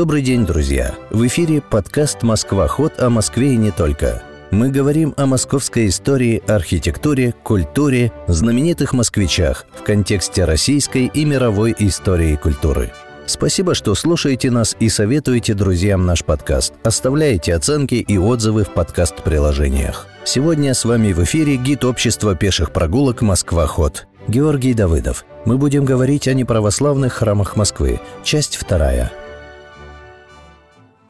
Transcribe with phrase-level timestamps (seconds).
[0.00, 0.94] Добрый день, друзья!
[1.10, 2.66] В эфире подкаст «Москва.
[2.68, 4.22] Ход» о Москве и не только.
[4.50, 12.32] Мы говорим о московской истории, архитектуре, культуре, знаменитых москвичах в контексте российской и мировой истории
[12.32, 12.92] и культуры.
[13.26, 16.72] Спасибо, что слушаете нас и советуете друзьям наш подкаст.
[16.82, 20.06] Оставляете оценки и отзывы в подкаст-приложениях.
[20.24, 25.26] Сегодня с вами в эфире гид общества пеших прогулок «Москва-ход» Георгий Давыдов.
[25.44, 28.00] Мы будем говорить о неправославных храмах Москвы.
[28.24, 29.12] Часть вторая.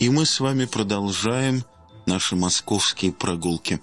[0.00, 1.62] И мы с вами продолжаем
[2.06, 3.82] наши московские прогулки.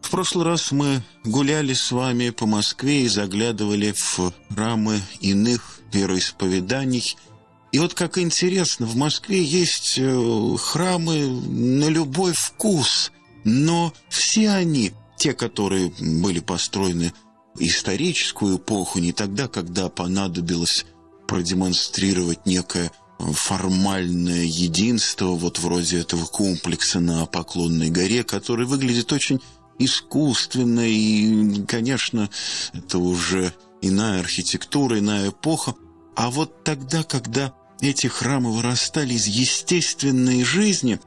[0.00, 7.14] В прошлый раз мы гуляли с вами по Москве и заглядывали в храмы иных вероисповеданий.
[7.72, 13.12] И вот как интересно, в Москве есть э, храмы на любой вкус,
[13.44, 17.12] но все они, те, которые были построены
[17.54, 20.86] в историческую эпоху, не тогда, когда понадобилось
[21.28, 22.90] продемонстрировать некое
[23.32, 29.40] формальное единство, вот вроде этого комплекса на Поклонной горе, который выглядит очень
[29.78, 32.28] искусственно, и, конечно,
[32.72, 35.74] это уже иная архитектура, иная эпоха.
[36.16, 41.00] А вот тогда, когда эти храмы вырастали из естественной жизни,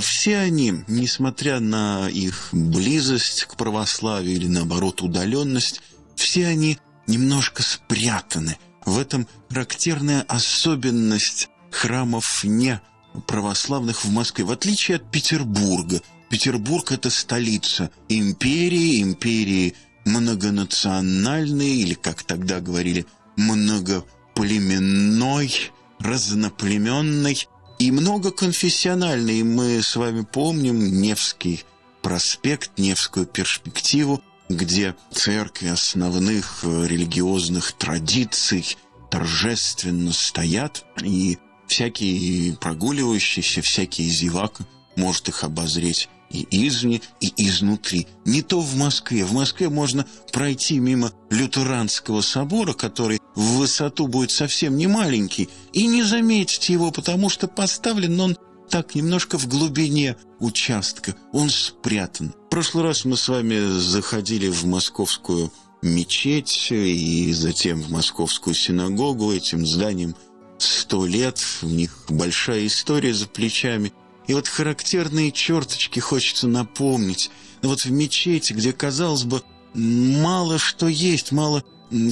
[0.00, 5.80] все они, несмотря на их близость к православию или, наоборот, удаленность,
[6.16, 12.80] все они немножко спрятаны– в этом характерная особенность храмов не
[13.26, 16.00] православных в Москве, в отличие от Петербурга.
[16.30, 23.06] Петербург– это столица империи, империи многонациональной, или, как тогда говорили,
[23.36, 25.52] многоплеменной,
[25.98, 29.42] разноплеменной и многоконфессиональной.
[29.42, 31.64] Мы с вами помним Невский
[32.02, 38.76] проспект, Невскую перспективу, где церкви основных э, религиозных традиций
[39.10, 44.64] торжественно стоят, и всякий прогуливающийся, всякий зевака
[44.96, 48.06] может их обозреть и извне, и изнутри.
[48.24, 49.24] Не то в Москве.
[49.24, 55.86] В Москве можно пройти мимо Лютеранского собора, который в высоту будет совсем не маленький, и
[55.86, 58.36] не заметить его, потому что поставлен он
[58.68, 61.14] так немножко в глубине участка.
[61.32, 62.34] Он спрятан.
[62.46, 65.52] В прошлый раз мы с вами заходили в московскую
[65.82, 69.32] мечеть и затем в московскую синагогу.
[69.32, 70.14] Этим зданием
[70.58, 73.92] сто лет, у них большая история за плечами.
[74.26, 77.30] И вот характерные черточки хочется напомнить.
[77.62, 79.42] Вот в мечети, где, казалось бы,
[79.74, 81.62] мало что есть, мало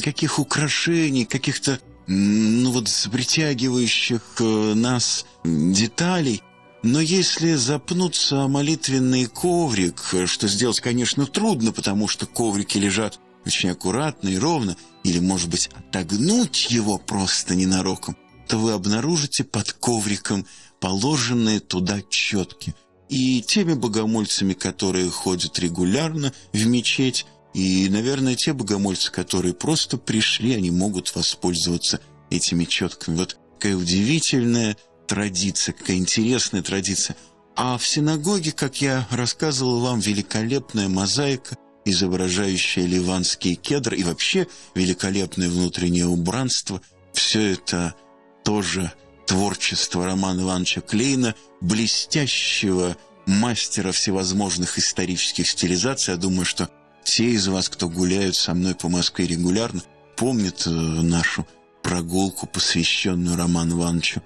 [0.03, 6.43] каких украшений, каких-то ну вот притягивающих э, нас деталей.
[6.84, 13.71] Но если запнуться о молитвенный коврик, что сделать, конечно, трудно, потому что коврики лежат очень
[13.71, 20.47] аккуратно и ровно, или, может быть, отогнуть его просто ненароком, то вы обнаружите под ковриком
[20.78, 22.75] положенные туда четки.
[23.09, 27.25] И теми богомольцами, которые ходят регулярно в мечеть,
[27.55, 33.17] и, наверное, те богомольцы, которые просто пришли, они могут воспользоваться этими четками.
[33.17, 37.16] Вот какая удивительная традиция, какая интересная традиция.
[37.56, 45.48] А в синагоге, как я рассказывал вам, великолепная мозаика, изображающая ливанский кедр и вообще великолепное
[45.48, 46.81] внутреннее убранство.
[47.12, 47.94] Все это
[48.43, 48.93] тоже
[49.26, 56.14] творчество Романа Ивановича Клейна, блестящего мастера всевозможных исторических стилизаций.
[56.14, 56.69] Я думаю, что
[57.04, 59.82] все из вас, кто гуляют со мной по Москве регулярно,
[60.16, 61.47] помнят э, нашу
[61.82, 64.22] прогулку, посвященную Роману Ивановичу.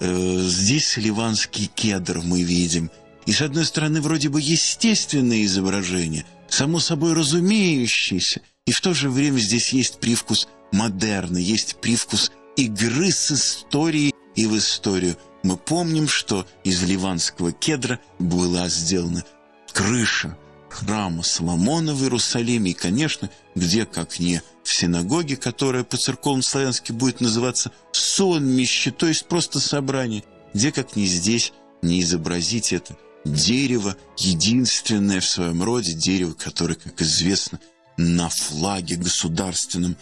[0.00, 2.90] Э, здесь ливанский кедр мы видим.
[3.26, 9.10] И, с одной стороны, вроде бы естественное изображение, само собой разумеющееся, и в то же
[9.10, 15.16] время здесь есть привкус модерна, есть привкус игры с историей и в историю.
[15.42, 19.24] Мы помним, что из ливанского кедра была сделана
[19.72, 20.36] крыша–
[20.72, 27.72] храма Соломона в Иерусалиме и, конечно, где, как не в синагоге, которая по-церковно-славянски будет называться
[27.92, 30.24] сонмище, то есть просто собрание,
[30.54, 31.52] где, как не здесь,
[31.82, 37.60] не изобразить это дерево, единственное в своем роде дерево, которое, как известно,
[37.96, 39.96] на флаге государственном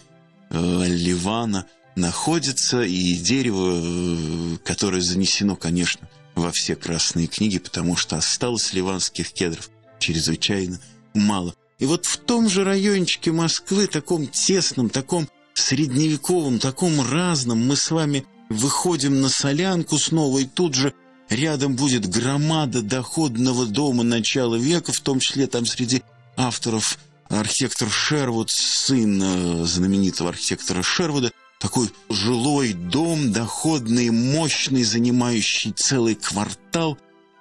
[0.50, 1.66] э, Ливана
[1.96, 9.32] находится, и дерево, э, которое занесено, конечно, во все красные книги, потому что осталось ливанских
[9.32, 10.80] кедров чрезвычайно
[11.14, 11.54] мало.
[11.78, 17.90] И вот в том же райончике Москвы, таком тесном, таком средневековом, таком разном, мы с
[17.90, 20.94] вами выходим на солянку снова, и тут же
[21.28, 26.02] рядом будет громада доходного дома начала века, в том числе там среди
[26.36, 26.98] авторов
[27.28, 36.98] архитектор Шервуд, сын э, знаменитого архитектора Шервуда, такой жилой дом, доходный, мощный, занимающий целый квартал.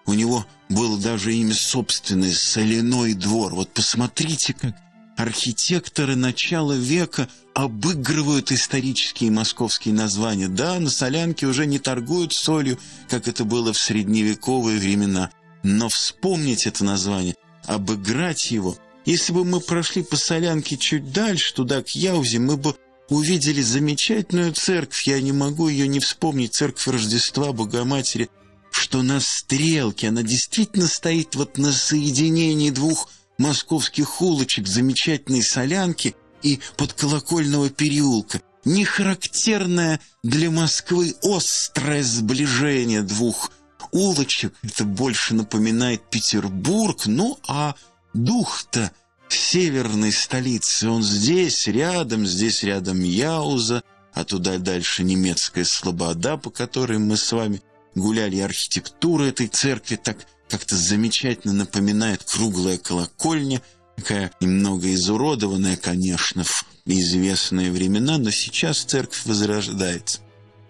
[0.07, 3.53] У него было даже имя собственное— «Соляной двор».
[3.53, 4.75] Вот посмотрите, как
[5.17, 10.47] архитекторы начала века обыгрывают исторические московские названия.
[10.47, 15.29] Да, на Солянке уже не торгуют солью, как это было в средневековые времена.
[15.63, 18.77] Но вспомнить это название, обыграть его.
[19.05, 22.75] Если бы мы прошли по Солянке чуть дальше, туда, к Яузе, мы бы
[23.09, 28.29] увидели замечательную церковь, я не могу ее не вспомнить, церковь Рождества Богоматери,
[28.77, 36.59] что на стрелке, она действительно стоит вот на соединении двух московских улочек, замечательной солянки и
[36.77, 38.41] подколокольного переулка.
[38.65, 43.51] Не характерное для Москвы острое сближение двух
[43.91, 44.53] улочек.
[44.61, 47.05] Это больше напоминает Петербург.
[47.05, 47.75] Ну, а
[48.13, 48.91] дух-то
[49.29, 53.83] северной столицы, он здесь, рядом, здесь рядом Яуза,
[54.13, 57.61] а туда дальше немецкая слобода, по которой мы с вами
[57.97, 58.39] гуляли.
[58.39, 60.17] архитектура этой церкви так
[60.49, 63.61] как-то замечательно напоминает круглая колокольня,
[63.95, 70.19] такая немного изуродованная, конечно, в известные времена, но сейчас церковь возрождается.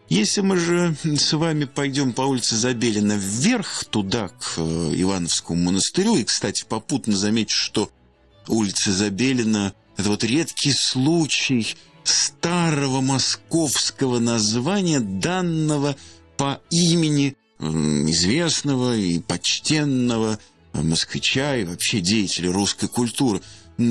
[0.10, 6.16] Если мы же с вами пойдем по улице Забелина вверх, туда, к э, Ивановскому монастырю,
[6.16, 7.92] и, кстати, попутно замечу, что
[8.48, 11.76] улица Забелина– это вот редкий случай
[12.06, 15.98] старого московского названия, данного
[16.38, 20.40] по имени известного и почтенного
[20.74, 23.42] москвича и вообще деятеля русской культуры.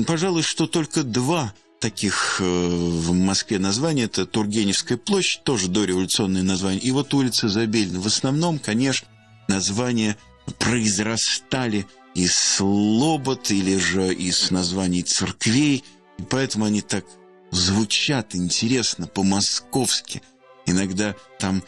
[0.05, 4.05] Пожалуй, что только два таких э, в Москве названия.
[4.05, 7.99] Это Тургеневская площадь, тоже дореволюционное название, и вот улица Забельна.
[7.99, 9.07] В основном, конечно,
[9.47, 10.17] названия
[10.59, 11.85] произрастали
[12.15, 15.83] из слобод или же из названий церквей,
[16.17, 17.05] и поэтому они так
[17.51, 20.21] звучат интересно, по-московски.
[20.65, 21.63] Иногда там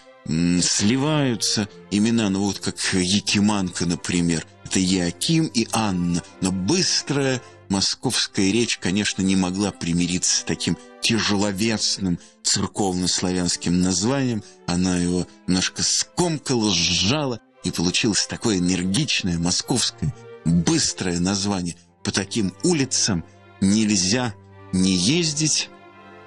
[0.61, 4.45] сливаются имена, ну вот как Якиманка, например.
[4.63, 6.21] Это Яким и Анна.
[6.41, 14.43] Но быстрая московская речь, конечно, не могла примириться с таким тяжеловесным церковно-славянским названием.
[14.67, 20.13] Она его немножко скомкала, сжала, и получилось такое энергичное московское
[20.45, 21.75] быстрое название.
[22.03, 23.25] По таким улицам
[23.61, 24.33] нельзя
[24.71, 25.69] не ездить,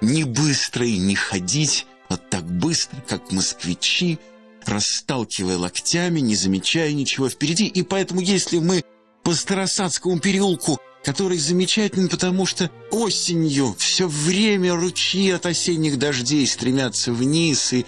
[0.01, 4.19] ни быстро и не ходить, вот так быстро, как москвичи,
[4.65, 7.65] расталкивая локтями, не замечая ничего впереди.
[7.65, 8.83] И поэтому, если мы
[9.23, 17.11] по Старосадскому переулку, который замечательный, потому что осенью все время ручьи от осенних дождей стремятся
[17.11, 17.85] вниз и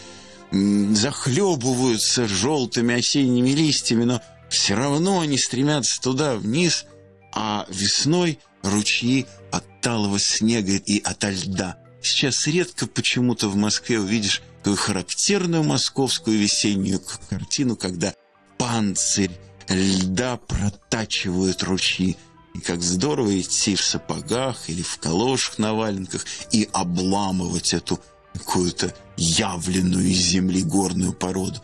[0.51, 6.86] захлебываются желтыми осенними листьями, но все равно они стремятся туда вниз,
[7.31, 14.44] а весной ручьи от талого снега и ото льда– Сейчас редко почему-то в Москве увидишь
[14.60, 18.13] такую характерную московскую весеннюю картину, когда
[18.60, 19.31] панцирь
[19.68, 22.16] льда протачивают ручьи.
[22.54, 28.00] И как здорово идти в сапогах или в калошах на валенках и обламывать эту
[28.34, 31.60] какую-то явленную из земли горную породу.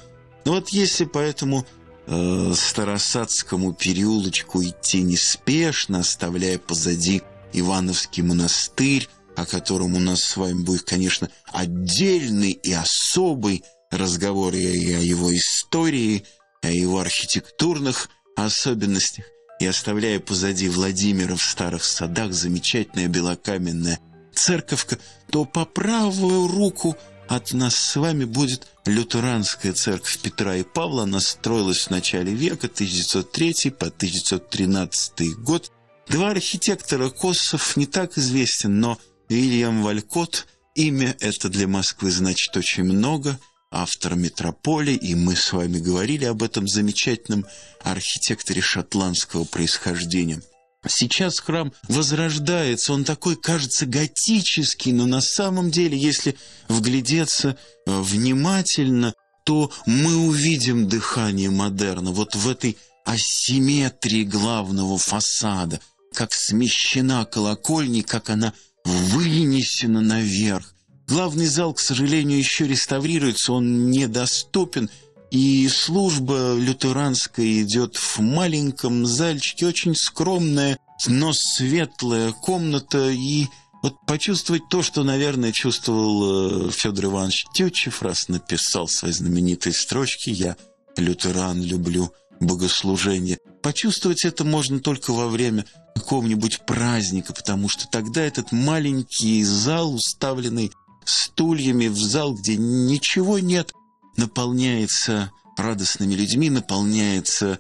[0.45, 1.67] Ну вот если по этому
[2.07, 7.21] э, Старосадскому переулочку идти неспешно, оставляя позади
[7.53, 14.93] Ивановский монастырь, о котором у нас с вами будет, конечно, отдельный и особый разговор и
[14.93, 16.25] о его истории,
[16.61, 19.25] о его архитектурных особенностях,
[19.59, 23.99] и оставляя позади Владимира в старых садах замечательная белокаменная
[24.33, 24.97] церковка,
[25.29, 31.03] то по правую руку от нас с вами будет лютеранская церковь Петра и Павла.
[31.03, 35.71] Она строилась в начале века, 1903 по 1913 год.
[36.09, 38.99] Два архитектора Косов не так известен, но
[39.31, 40.45] Вильям Валькот.
[40.75, 43.39] Имя это для Москвы значит очень много.
[43.71, 47.45] Автор «Метрополии», и мы с вами говорили об этом замечательном
[47.81, 50.41] архитекторе шотландского происхождения.
[50.85, 56.35] Сейчас храм возрождается, он такой, кажется, готический, но на самом деле, если
[56.67, 57.51] вглядеться
[57.85, 59.13] э, внимательно,
[59.45, 65.79] то мы увидим дыхание модерна вот в этой асимметрии главного фасада,
[66.13, 68.53] как смещена колокольня, как она
[68.85, 70.73] вынесено наверх.
[71.07, 74.89] Главный зал, к сожалению, еще реставрируется, он недоступен,
[75.29, 83.47] и служба лютеранская идет в маленьком зальчике, очень скромная, но светлая комната, и
[83.81, 90.29] вот почувствовать то, что, наверное, чувствовал э, Федор Иванович Тютчев, раз написал свои знаменитые строчки
[90.29, 90.55] «Я
[90.97, 93.37] лютеран, люблю богослужение».
[93.61, 100.71] Почувствовать это можно только во время какого-нибудь праздника, потому что тогда этот маленький зал, уставленный
[101.05, 103.73] стульями в зал, где ничего нет,
[104.17, 107.59] наполняется радостными людьми, наполняется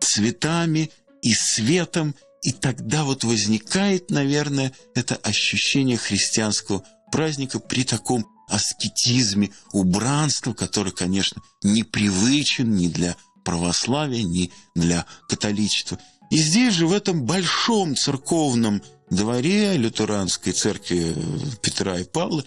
[0.00, 0.90] цветами
[1.22, 10.52] и светом, и тогда вот возникает, наверное, это ощущение христианского праздника при таком аскетизме, убранства,
[10.52, 15.98] который, конечно, непривычен ни для православия, ни для католичества.
[16.30, 21.14] И здесь же, в этом большом церковном дворе лютеранской церкви
[21.60, 22.44] Петра и Павла,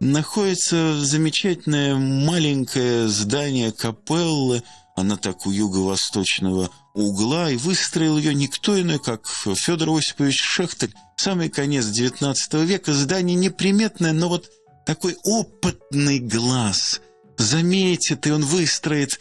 [0.00, 4.62] находится замечательное маленькое здание капеллы,
[4.96, 10.94] она так у юго-восточного угла, и выстроил ее никто иной, как Федор Осипович Шехтель.
[11.16, 14.50] Самый конец XIX века, здание неприметное, но вот
[14.86, 17.00] такой опытный глаз
[17.36, 19.18] заметит, и он выстроит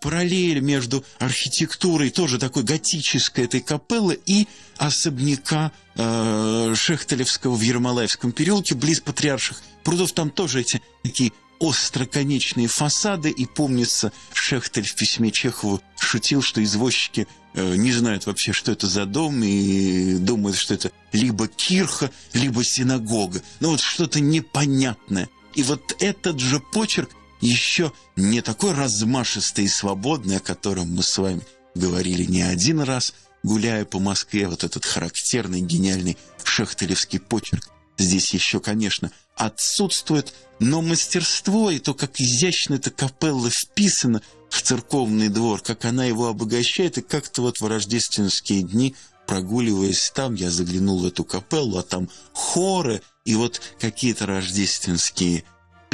[0.00, 8.74] параллель между архитектурой, тоже такой готической этой капеллы, и особняка э, Шехтелевского в Ермолаевском переулке,
[8.74, 10.12] близ Патриарших прудов.
[10.12, 17.26] Там тоже эти такие остроконечные фасады, и помнится, Шехтель в письме Чехову шутил, что извозчики
[17.54, 22.62] э, не знают вообще, что это за дом, и думают, что это либо кирха, либо
[22.62, 23.42] синагога.
[23.60, 25.28] Ну вот что-то непонятное.
[25.54, 31.18] И вот этот же почерк еще не такой размашистый и свободный, о котором мы с
[31.18, 31.42] вами
[31.74, 37.68] говорили не один раз, гуляя по Москве, вот этот характерный, гениальный шехтелевский почерк.
[37.98, 45.28] Здесь еще, конечно, отсутствует, но мастерство и то, как изящно эта капелла вписана в церковный
[45.28, 48.94] двор, как она его обогащает, и как-то вот в рождественские дни,
[49.26, 55.44] прогуливаясь там, я заглянул в эту капеллу, а там хоры и вот какие-то рождественские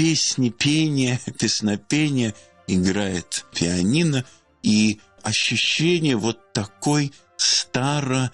[0.03, 2.35] песни, пение, песнопение,
[2.67, 4.25] играет пианино,
[4.65, 8.31] и ощущение вот такой старо-давней,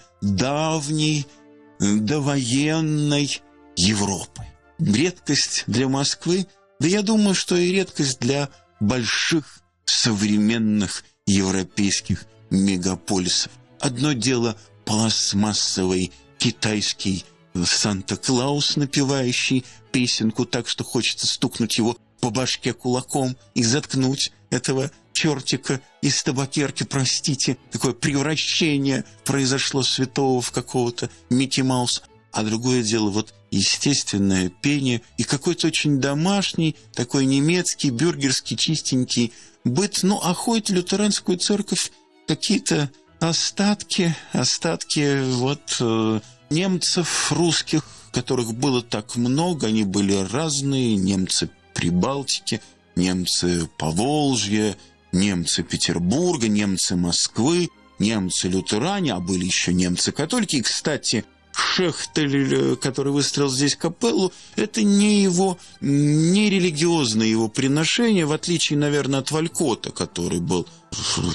[1.79, 3.39] довоенной
[3.75, 4.47] Европы.
[4.79, 6.47] Редкость для Москвы,
[6.79, 8.49] да я думаю, что и редкость для
[8.79, 13.51] больших современных европейских мегаполисов.
[13.79, 23.37] Одно дело пластмассовый китайский Санта-Клаус, напевающий песенку так, что хочется стукнуть его по башке кулаком
[23.53, 27.57] и заткнуть этого чертика из табакерки, простите.
[27.71, 32.03] Такое превращение произошло святого в какого-то Микки Мауса.
[32.31, 39.99] А другое дело, вот естественное пение и какой-то очень домашний, такой немецкий, бюргерский, чистенький быт.
[40.03, 41.91] Ну, а ходит лютеранскую церковь
[42.27, 46.19] какие-то остатки, остатки вот э,
[46.49, 52.61] немцев русских, которых было так много, они были разные, немцы Прибалтики,
[52.95, 54.75] немцы Поволжья,
[55.11, 60.57] немцы Петербурга, немцы Москвы, немцы лютеране, а были еще немцы-католики.
[60.57, 68.31] И, кстати, Шехтель, который выстроил здесь капеллу, это не его, не религиозное его приношение, в
[68.31, 70.67] отличие, наверное, от Валькота, который был,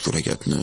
[0.06, 0.60] вероятно,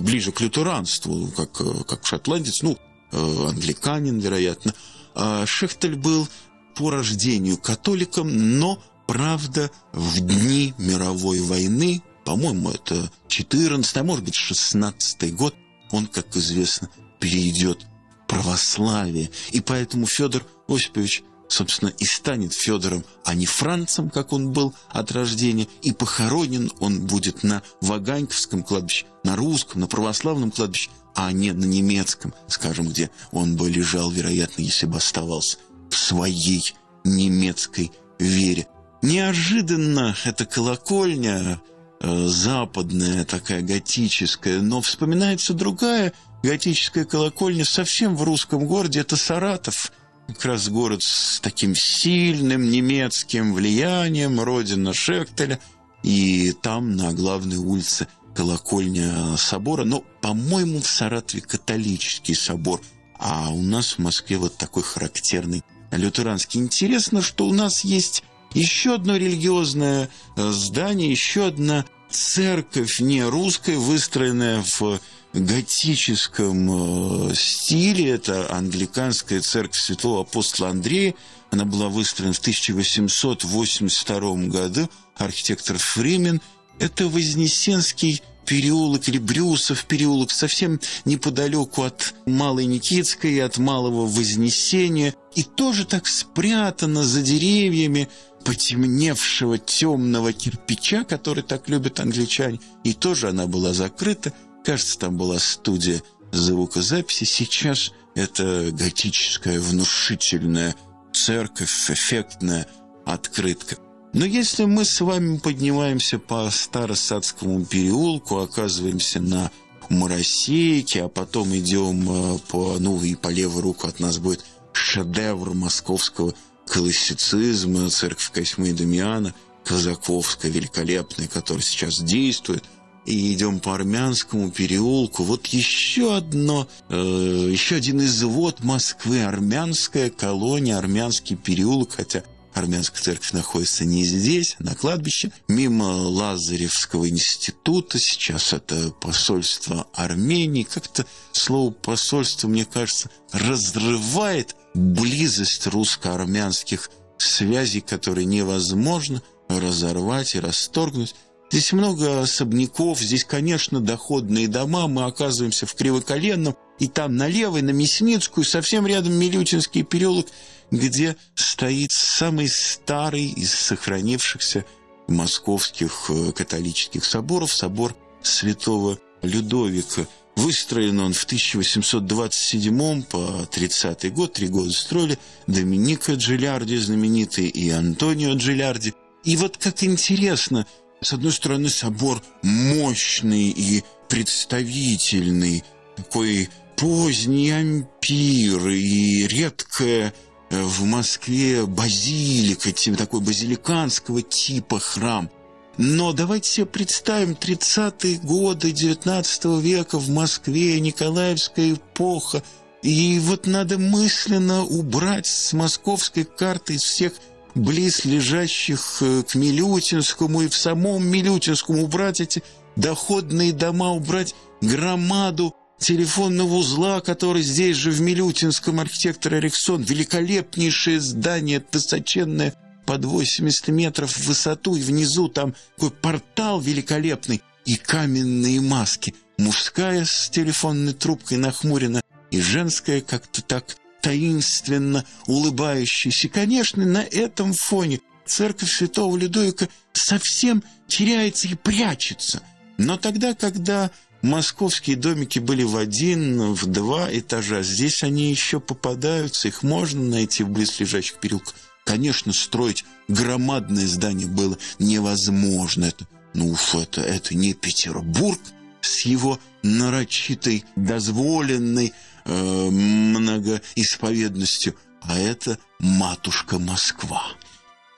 [0.00, 1.52] ближе к лютеранству, как,
[1.86, 2.78] как шотландец, ну,
[3.12, 4.74] Э, англиканин, вероятно.
[5.14, 6.28] А Шехтель был
[6.76, 14.34] по рождению католиком, но, правда, в дни мировой войны, по-моему, это 14 а может быть
[14.34, 15.54] 16 год,
[15.90, 16.88] он, как известно,
[17.18, 17.86] перейдет
[18.24, 19.30] в православие.
[19.50, 25.12] И поэтому Федор Осипович собственно, и станет Федором, а не Францем, как он был от
[25.12, 31.52] рождения, и похоронен он будет на Ваганьковском кладбище, на русском, на православном кладбище, а не
[31.52, 35.58] на немецком, скажем, где он бы лежал, вероятно, если бы оставался
[35.90, 36.74] в своей
[37.04, 38.66] немецкой вере.
[39.02, 41.60] Неожиданно эта колокольня,
[42.00, 46.12] э, западная, такая готическая, но вспоминается другая
[46.42, 49.92] готическая колокольня совсем в русском городе, это Саратов,
[50.26, 55.58] как раз город с таким сильным немецким влиянием, родина Шехтеля,
[56.02, 62.80] и там на главной улице– колокольня собора, но, по-моему, в Саратове католический собор,
[63.18, 66.60] а у нас в Москве вот такой характерный лютеранский.
[66.60, 68.22] Интересно, что у нас есть
[68.54, 75.00] еще одно религиозное э, здание, еще одна церковь не русская, выстроенная в
[75.32, 78.10] готическом э, стиле.
[78.10, 81.14] Это англиканская церковь святого апостола Андрея.
[81.50, 84.88] Она была выстроена в 1882 году.
[85.16, 86.40] Архитектор Фримен–
[86.80, 95.44] это Вознесенский переулок или Брюсов переулок, совсем неподалеку от Малой Никитской от Малого Вознесения, и
[95.44, 98.08] тоже так спрятано за деревьями
[98.44, 104.32] потемневшего темного кирпича, который так любят англичане, и тоже она была закрыта.
[104.64, 107.24] Кажется, там была студия звукозаписи.
[107.24, 110.74] Сейчас это готическая внушительная
[111.12, 112.66] церковь, эффектная,
[113.04, 113.76] открытка.
[114.12, 119.50] Но если мы с вами поднимаемся по Старосадскому переулку, оказываемся на
[119.88, 125.54] Моросейке, а потом идем э, по, ну и по левую руку от нас будет шедевр
[125.54, 126.34] московского
[126.66, 132.64] классицизма, церковь Косьмы и Дамиана, Казаковская, великолепная, которая сейчас действует–
[133.06, 135.22] и идем по Армянскому переулку.
[135.24, 142.22] Вот еще одно, э, еще один извод Москвы, армянская колония, армянский переулок, хотя
[142.60, 145.32] Армянская церковь находится не здесь, а на кладбище.
[145.48, 150.62] Мимо Лазаревского института, сейчас это посольство Армении.
[150.62, 161.14] Как-то слово посольство, мне кажется, разрывает близость русско-армянских связей, которые невозможно разорвать и расторгнуть.
[161.50, 164.86] Здесь много особняков, здесь, конечно, доходные дома.
[164.86, 170.26] Мы оказываемся в Кривоколенном, и там налево, и на Мясницкую, совсем рядом Милютинский переулок,
[170.70, 174.64] где стоит самый старый из сохранившихся
[175.08, 180.06] московских э, католических соборов, собор святого Людовика.
[180.36, 188.34] Выстроен он в 1827 по 30 год, три года строили Доминика Джилярди знаменитый и Антонио
[188.34, 188.94] Джилярди.
[189.24, 190.66] И вот как интересно–
[191.00, 195.64] с одной стороны, собор мощный и представительный,
[195.96, 200.12] такой поздний ампир и редкая э,
[200.50, 205.30] в Москве базилика, такой базиликанского типа храм.
[205.76, 212.42] Но давайте представим 30-е годы 19 века в Москве, Николаевская эпоха,
[212.82, 217.12] и вот надо мысленно убрать с московской карты из всех
[217.54, 222.42] близ лежащих э, к Милютинскому и в самом Милютинском убрать эти
[222.76, 231.64] доходные дома, убрать громаду телефонного узла, который здесь же в Милютинском архитектор Эриксон, великолепнейшее здание,
[231.72, 232.54] высоченное,
[232.86, 240.04] под 80 метров в высоту, и внизу там такой портал великолепный, и каменные маски, мужская
[240.04, 246.28] с телефонной трубкой нахмурена, и женская как-то так таинственно улыбающийся.
[246.28, 252.42] Конечно, на этом фоне церковь святого Людовика совсем теряется и прячется.
[252.76, 253.90] Но тогда, когда
[254.22, 260.42] московские домики были в один, в два этажа, здесь они еще попадаются, их можно найти
[260.42, 261.54] в близлежащих переулках.
[261.84, 265.86] Конечно, строить громадное здание было невозможно.
[265.86, 268.40] Это, ну, это, это не Петербург
[268.80, 271.92] с его нарочитой, дозволенной
[272.24, 277.22] э, многоисповедностью, а это матушка Москва.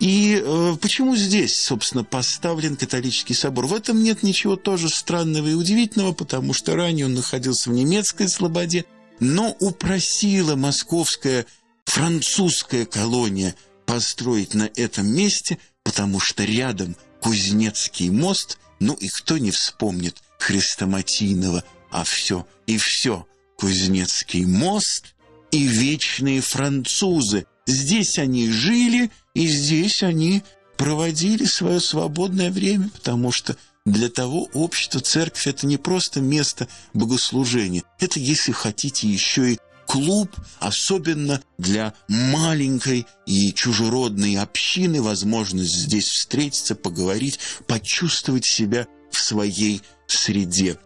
[0.02, 3.68] И э, почему здесь, собственно, поставлен католический собор?
[3.68, 8.28] В этом нет ничего тоже странного и удивительного, потому что ранее он находился в немецкой
[8.28, 8.84] слободе,
[9.20, 11.46] но упросила московская
[11.84, 13.54] французская колония
[13.86, 21.62] построить на этом месте, потому что рядом Кузнецкий мост, ну и кто не вспомнит Хрестоматийного,
[21.92, 23.24] а все и все
[23.56, 25.14] Кузнецкий мост
[25.52, 27.46] и вечные французы.
[27.66, 30.42] Здесь они жили, и здесь они
[30.76, 37.82] проводили свое свободное время, потому что для того общества церковь– это не просто место богослужения,
[37.98, 46.74] это, если хотите, еще и клуб, особенно для маленькой и чужеродной общины, возможность здесь встретиться,
[46.74, 50.78] поговорить, почувствовать себя в своей среде.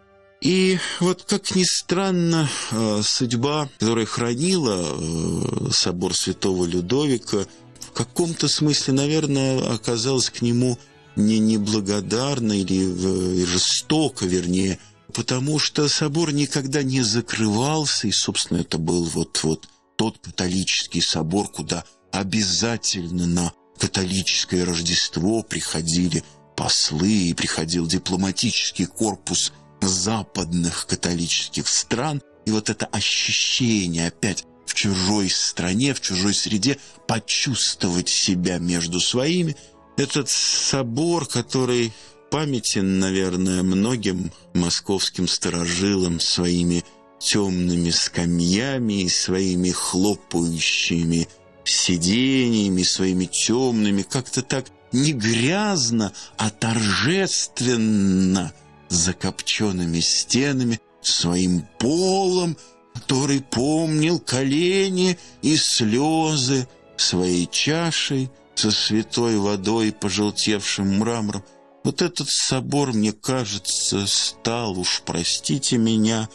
[0.47, 7.45] И вот, как ни странно, э, судьба, которая хранила э, собор святого Людовика,
[7.81, 10.79] в каком-то смысле, наверное, оказалась к нему
[11.17, 14.79] не неблагодарна или жестоко, вернее,
[15.13, 21.83] потому что собор никогда не закрывался, и, собственно, это был вот-вот тот католический собор, куда
[22.13, 26.23] обязательно на католическое Рождество приходили
[26.55, 29.51] послы и приходил дипломатический корпус
[29.81, 32.21] западных католических стран.
[32.45, 39.55] И вот это ощущение опять в чужой стране, в чужой среде, почувствовать себя между своими.
[39.97, 41.93] Этот собор, который
[42.29, 46.83] памятен, наверное, многим московским сторожилам своими
[47.19, 51.27] темными скамьями и своими хлопающими
[51.63, 58.53] сидениями, своими темными, как-то так не грязно, а торжественно–
[58.89, 62.57] закопченными стенами, своим полом,
[62.93, 71.43] который помнил колени и слезы, своей чашей со святой водой и пожелтевшим мрамором.
[71.83, 76.27] Вот этот собор, мне кажется, стал, уж простите меня,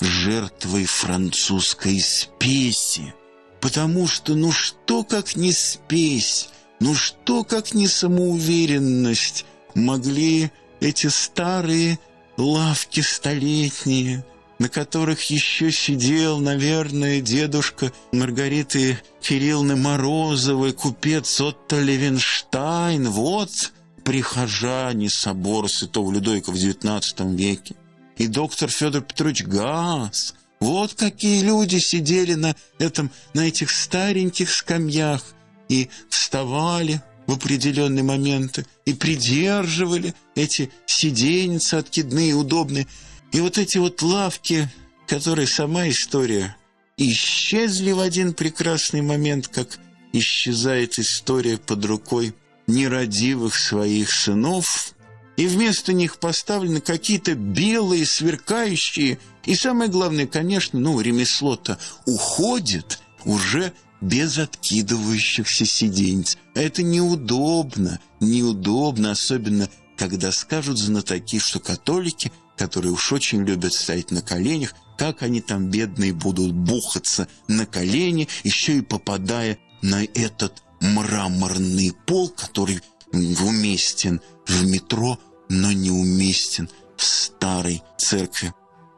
[0.00, 3.14] жертвой французской спеси.
[3.60, 6.48] Потому что, ну что как не спесь,
[6.80, 10.50] Ну что, как не самоуверенность, могли
[10.82, 11.98] эти старые
[12.36, 14.24] лавки столетние,
[14.58, 23.08] на которых еще сидел, наверное, дедушка Маргариты Кирилловны Морозовой, купец Отто Левенштайн.
[23.08, 23.72] Вот
[24.04, 27.76] прихожане собора святого Людойка в XIX веке.
[28.16, 30.34] И доктор Федор Петрович Газ.
[30.60, 35.22] Вот какие люди сидели на, этом, на этих стареньких скамьях
[35.68, 42.86] и вставали в определенные моменты и придерживали эти сиденьца откидные, удобные.
[43.32, 44.68] И вот эти вот лавки,
[45.06, 46.56] которые сама история,
[46.96, 49.78] исчезли в один прекрасный момент, как
[50.12, 52.34] исчезает история под рукой
[52.66, 54.94] нерадивых своих сынов,
[55.36, 63.72] и вместо них поставлены какие-то белые, сверкающие, и самое главное, конечно, ну, ремесло-то уходит уже
[64.02, 66.36] без откидывающихся сиденьц.
[66.54, 74.20] Это неудобно, неудобно, особенно когда скажут знатоки, что католики, которые уж очень любят стоять на
[74.20, 81.92] коленях, как они там, бедные, будут бухаться на колени, еще и попадая на этот мраморный
[82.06, 82.80] пол, который
[83.12, 88.52] уместен в метро, но не уместен в старой церкви.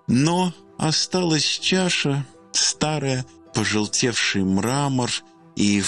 [0.06, 5.10] Но осталась чаша старая, пожелтевший мрамор,
[5.56, 5.82] и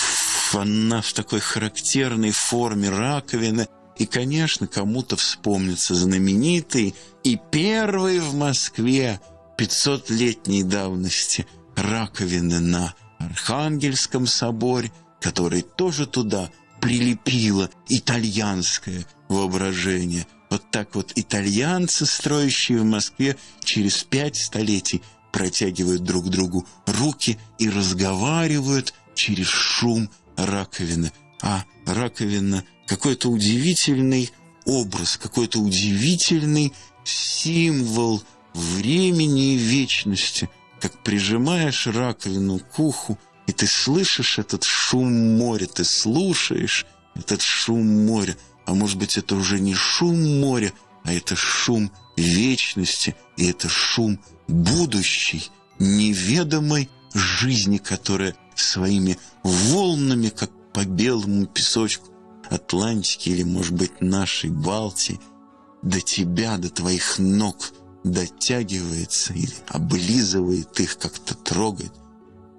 [0.52, 3.68] она в такой характерной форме раковины.
[3.98, 9.20] И, конечно, кому-то вспомнится знаменитый и первый в Москве
[9.58, 16.50] 500-летней давности раковины на Архангельском соборе, который тоже туда
[16.80, 20.26] прилепило итальянское воображение.
[20.50, 25.02] Вот так вот итальянцы, строящие в Москве через пять столетий,
[25.36, 31.12] протягивают друг другу руки и разговаривают через шум раковины.
[31.42, 34.30] А раковина– какой-то удивительный
[34.64, 36.72] образ, какой-то удивительный
[37.04, 38.22] символ
[38.54, 40.48] времени и вечности.
[40.80, 48.06] Как прижимаешь раковину к уху, и ты слышишь этот шум моря, ты слушаешь этот шум
[48.06, 48.38] моря.
[48.64, 50.72] А может быть, это уже не шум моря,
[51.04, 60.84] а это шум вечности, и это шум будущей, неведомой жизни, которая своими волнами, как по
[60.84, 62.08] белому песочку
[62.50, 65.20] Атлантики или, может быть, нашей Балтии,
[65.82, 67.72] до тебя, до твоих ног
[68.04, 71.92] дотягивается или облизывает их, как-то трогает.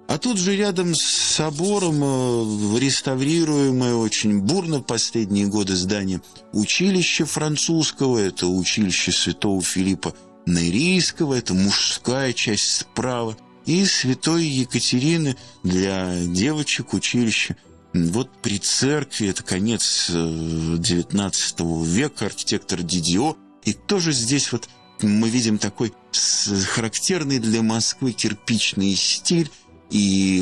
[0.08, 6.22] А тут же рядом с собором э, реставрируемое очень бурно в последние годы здание
[6.52, 10.14] училище французского, это училище святого Филиппа
[10.48, 17.56] Нерийского, это мужская часть справа, и святой Екатерины для девочек училище.
[17.92, 24.68] Вот при церкви, это конец XIX э, века, архитектор Дидио, и тоже здесь вот
[25.02, 25.92] мы видим такой
[26.74, 29.50] характерный для Москвы кирпичный стиль,
[29.90, 30.40] и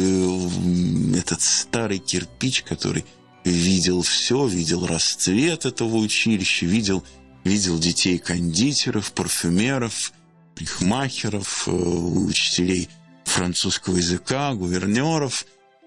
[1.14, 3.04] э, этот старый кирпич, который
[3.44, 7.04] видел все, видел расцвет этого училища, видел
[7.46, 10.12] видел детей кондитеров, парфюмеров,
[10.54, 12.88] прихмахеров, э, учителей
[13.24, 15.46] французского языка, гувернеров,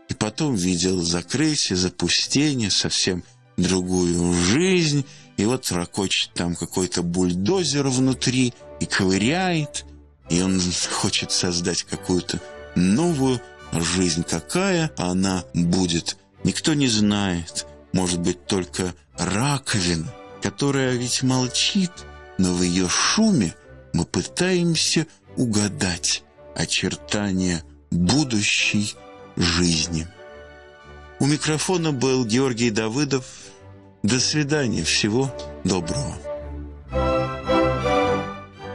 [0.10, 3.24] и потом видел закрытие, запустение, совсем
[3.58, 5.06] другую жизнь,
[5.38, 9.86] и вот ракочет там какой-то бульдозер внутри и ковыряет,
[10.30, 12.39] и он хочет создать какую-то
[12.76, 13.41] новую
[13.72, 14.24] жизнь.
[14.24, 17.65] Какая она будет, никто не знает.
[17.93, 21.91] Может быть, только раковина, которая ведь молчит,
[22.38, 23.54] но в ее шуме
[23.93, 26.23] мы пытаемся угадать
[26.56, 28.95] очертания будущей
[29.36, 30.08] жизни.
[31.19, 33.25] У микрофона был Георгий Давыдов.
[34.04, 34.84] До свидания.
[34.84, 36.15] Всего доброго.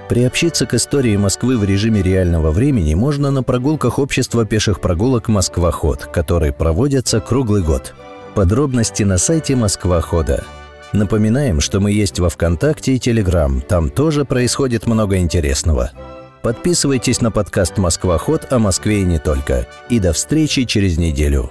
[0.08, 6.04] Приобщиться к истории Москвы в режиме реального времени можно на прогулках общества пеших прогулок «Москва-ход»,
[6.04, 7.94] которые проводятся круглый год.
[8.34, 10.44] Подробности на сайте «Москва-хода».
[10.94, 13.60] Напоминаем, что мы есть во ВКонтакте и Телеграм.
[13.60, 15.90] Там тоже происходит много интересного.
[16.40, 19.66] Подписывайтесь на подкаст «Москва-ход» о Москве и не только.
[19.90, 21.50] И до встречи через неделю.